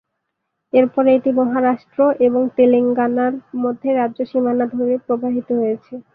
[0.73, 5.93] এরপরে এটি মহারাষ্ট্র এবং তেলেঙ্গানার মধ্যে রাজ্য সীমানা ধরে প্রবাহিত হয়েছে।